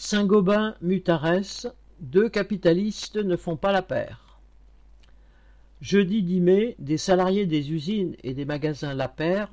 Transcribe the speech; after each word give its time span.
Saint-Gobain, 0.00 0.76
Mutares, 0.80 1.72
deux 1.98 2.28
capitalistes 2.28 3.16
ne 3.16 3.34
font 3.34 3.56
pas 3.56 3.72
la 3.72 3.82
paire. 3.82 4.38
Jeudi 5.80 6.22
10 6.22 6.40
mai, 6.40 6.76
des 6.78 6.98
salariés 6.98 7.46
des 7.46 7.72
usines 7.72 8.14
et 8.22 8.32
des 8.32 8.44
magasins 8.44 8.94
La 8.94 9.08
Paire 9.08 9.50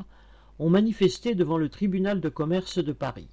ont 0.60 0.70
manifesté 0.70 1.34
devant 1.34 1.58
le 1.58 1.68
tribunal 1.68 2.22
de 2.22 2.30
commerce 2.30 2.78
de 2.78 2.94
Paris. 2.94 3.28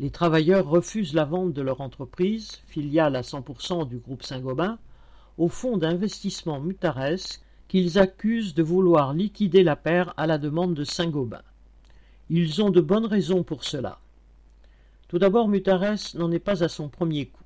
Les 0.00 0.08
travailleurs 0.08 0.66
refusent 0.66 1.12
la 1.12 1.26
vente 1.26 1.52
de 1.52 1.60
leur 1.60 1.82
entreprise, 1.82 2.62
filiale 2.68 3.16
à 3.16 3.20
100% 3.20 3.86
du 3.86 3.98
groupe 3.98 4.22
Saint-Gobain, 4.22 4.78
au 5.36 5.48
fonds 5.48 5.76
d'investissement 5.76 6.58
Mutares 6.58 7.38
qu'ils 7.68 7.98
accusent 7.98 8.54
de 8.54 8.62
vouloir 8.62 9.12
liquider 9.12 9.62
la 9.62 9.76
paire 9.76 10.14
à 10.16 10.26
la 10.26 10.38
demande 10.38 10.72
de 10.72 10.84
Saint-Gobain. 10.84 11.42
Ils 12.30 12.62
ont 12.62 12.70
de 12.70 12.80
bonnes 12.80 13.04
raisons 13.04 13.42
pour 13.42 13.62
cela. 13.62 14.00
Tout 15.08 15.18
d'abord, 15.18 15.48
Mutares 15.48 16.14
n'en 16.14 16.32
est 16.32 16.38
pas 16.38 16.64
à 16.64 16.68
son 16.68 16.88
premier 16.88 17.26
coup. 17.26 17.44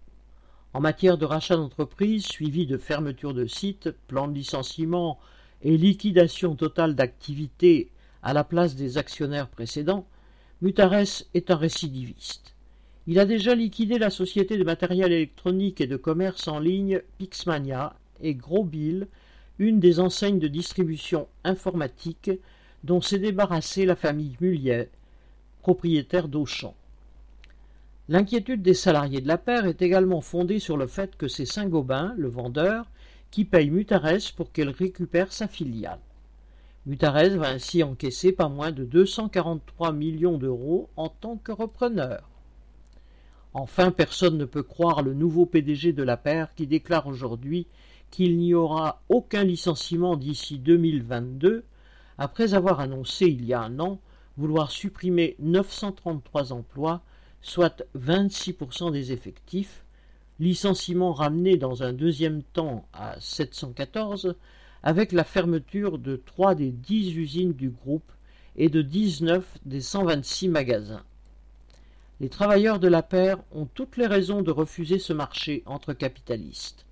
En 0.74 0.80
matière 0.80 1.18
de 1.18 1.24
rachat 1.24 1.56
d'entreprise, 1.56 2.24
suivi 2.24 2.66
de 2.66 2.76
fermeture 2.76 3.34
de 3.34 3.46
sites, 3.46 3.90
plan 4.06 4.28
de 4.28 4.34
licenciement 4.34 5.18
et 5.62 5.76
liquidation 5.76 6.54
totale 6.54 6.94
d'activités 6.94 7.90
à 8.22 8.32
la 8.32 8.44
place 8.44 8.76
des 8.76 8.98
actionnaires 8.98 9.48
précédents, 9.48 10.06
Mutares 10.62 11.24
est 11.34 11.50
un 11.50 11.56
récidiviste. 11.56 12.54
Il 13.06 13.18
a 13.18 13.24
déjà 13.24 13.54
liquidé 13.54 13.98
la 13.98 14.10
société 14.10 14.58
de 14.58 14.64
matériel 14.64 15.12
électronique 15.12 15.80
et 15.80 15.86
de 15.86 15.96
commerce 15.96 16.46
en 16.46 16.58
ligne 16.58 17.00
Pixmania 17.16 17.94
et 18.20 18.34
Grosbill, 18.34 19.08
une 19.58 19.80
des 19.80 19.98
enseignes 19.98 20.38
de 20.38 20.48
distribution 20.48 21.26
informatique 21.42 22.30
dont 22.84 23.00
s'est 23.00 23.18
débarrassée 23.18 23.86
la 23.86 23.96
famille 23.96 24.36
Mullier, 24.40 24.88
propriétaire 25.62 26.28
d'Auchan. 26.28 26.74
L'inquiétude 28.10 28.62
des 28.62 28.72
salariés 28.72 29.20
de 29.20 29.28
la 29.28 29.36
paire 29.36 29.66
est 29.66 29.82
également 29.82 30.22
fondée 30.22 30.60
sur 30.60 30.78
le 30.78 30.86
fait 30.86 31.14
que 31.16 31.28
c'est 31.28 31.44
Saint-Gobain, 31.44 32.14
le 32.16 32.28
vendeur, 32.28 32.86
qui 33.30 33.44
paye 33.44 33.68
Mutares 33.68 34.32
pour 34.34 34.50
qu'elle 34.50 34.70
récupère 34.70 35.30
sa 35.30 35.46
filiale. 35.46 36.00
Mutares 36.86 37.36
va 37.36 37.50
ainsi 37.50 37.82
encaisser 37.82 38.32
pas 38.32 38.48
moins 38.48 38.72
de 38.72 38.84
243 38.84 39.92
millions 39.92 40.38
d'euros 40.38 40.88
en 40.96 41.10
tant 41.10 41.36
que 41.36 41.52
repreneur. 41.52 42.26
Enfin, 43.52 43.90
personne 43.90 44.38
ne 44.38 44.46
peut 44.46 44.62
croire 44.62 45.02
le 45.02 45.12
nouveau 45.12 45.44
PDG 45.44 45.92
de 45.92 46.02
la 46.02 46.16
paire 46.16 46.54
qui 46.54 46.66
déclare 46.66 47.08
aujourd'hui 47.08 47.66
qu'il 48.10 48.38
n'y 48.38 48.54
aura 48.54 49.02
aucun 49.10 49.44
licenciement 49.44 50.16
d'ici 50.16 50.58
2022, 50.58 51.62
après 52.16 52.54
avoir 52.54 52.80
annoncé 52.80 53.26
il 53.26 53.44
y 53.44 53.52
a 53.52 53.60
un 53.60 53.78
an 53.80 53.98
vouloir 54.38 54.70
supprimer 54.70 55.36
933 55.40 56.54
emplois 56.54 57.02
soit 57.40 57.82
26% 57.96 58.92
des 58.92 59.12
effectifs, 59.12 59.84
licenciement 60.40 61.12
ramené 61.12 61.56
dans 61.56 61.82
un 61.82 61.92
deuxième 61.92 62.42
temps 62.42 62.86
à 62.92 63.18
714, 63.20 64.34
avec 64.82 65.12
la 65.12 65.24
fermeture 65.24 65.98
de 65.98 66.16
trois 66.16 66.54
des 66.54 66.70
dix 66.70 67.16
usines 67.16 67.52
du 67.52 67.70
groupe 67.70 68.12
et 68.56 68.68
de 68.68 68.82
19 68.82 69.44
des 69.64 69.80
126 69.80 70.48
magasins. 70.48 71.02
Les 72.20 72.28
travailleurs 72.28 72.80
de 72.80 72.88
la 72.88 73.02
paire 73.02 73.38
ont 73.52 73.66
toutes 73.66 73.96
les 73.96 74.06
raisons 74.06 74.42
de 74.42 74.50
refuser 74.50 74.98
ce 74.98 75.12
marché 75.12 75.62
entre 75.66 75.92
capitalistes. 75.92 76.84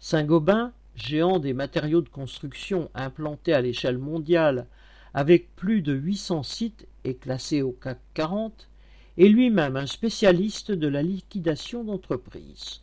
Saint-Gobain, 0.00 0.72
géant 0.96 1.38
des 1.38 1.52
matériaux 1.52 2.00
de 2.00 2.08
construction 2.08 2.90
implanté 2.94 3.52
à 3.52 3.60
l'échelle 3.60 3.98
mondiale 3.98 4.66
avec 5.12 5.54
plus 5.54 5.82
de 5.82 5.92
800 5.92 6.42
sites 6.42 6.86
et 7.04 7.14
classé 7.14 7.62
au 7.62 7.72
CAC 7.72 7.98
40, 8.14 8.68
est 9.16 9.28
lui-même 9.28 9.76
un 9.76 9.86
spécialiste 9.86 10.72
de 10.72 10.88
la 10.88 11.02
liquidation 11.02 11.84
d'entreprises. 11.84 12.80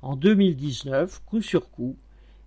En 0.00 0.14
2019, 0.14 1.22
coup 1.26 1.42
sur 1.42 1.70
coup, 1.70 1.96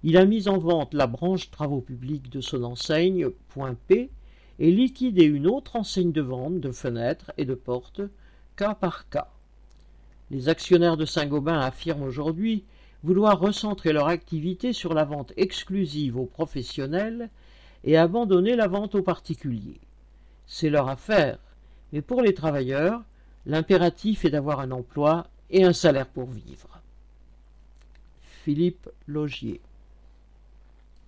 il 0.04 0.16
a 0.16 0.26
mis 0.26 0.48
en 0.48 0.58
vente 0.58 0.94
la 0.94 1.08
branche 1.08 1.52
travaux 1.52 1.82
publics 1.82 2.30
de 2.30 2.40
son 2.40 2.64
enseigne 2.64 3.28
P 3.88 4.10
et 4.60 4.72
liquidé 4.72 5.26
une 5.26 5.48
autre 5.48 5.76
enseigne 5.76 6.14
de 6.14 6.22
vente 6.22 6.62
de 6.62 6.72
fenêtres 6.72 7.32
et 7.38 7.44
de 7.44 7.56
portes, 7.56 8.02
cas 8.56 8.76
par 8.76 9.10
cas. 9.10 9.30
Les 10.32 10.48
actionnaires 10.48 10.96
de 10.96 11.06
Saint-Gobain 11.06 11.60
affirment 11.60 12.04
aujourd'hui 12.04 12.64
vouloir 13.04 13.40
recentrer 13.40 13.92
leur 13.92 14.08
activité 14.08 14.72
sur 14.72 14.94
la 14.94 15.04
vente 15.04 15.34
exclusive 15.36 16.18
aux 16.18 16.26
professionnels 16.26 17.30
et 17.84 17.98
abandonner 17.98 18.56
la 18.56 18.68
vente 18.68 18.96
aux 18.96 19.04
particuliers. 19.04 19.80
C'est 20.46 20.70
leur 20.70 20.88
affaire, 20.90 21.40
mais 21.92 22.02
pour 22.02 22.22
les 22.22 22.34
travailleurs, 22.34 23.02
l'impératif 23.46 24.26
est 24.26 24.30
d'avoir 24.30 24.60
un 24.60 24.72
emploi 24.72 25.28
et 25.50 25.64
un 25.64 25.74
salaire 25.74 26.08
pour 26.08 26.30
vivre. 26.30 26.82
Philippe 28.44 28.90
Logier 29.08 29.62